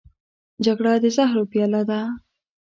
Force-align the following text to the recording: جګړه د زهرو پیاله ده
جګړه 0.65 0.93
د 1.03 1.05
زهرو 1.15 1.43
پیاله 1.51 1.81
ده 1.89 1.99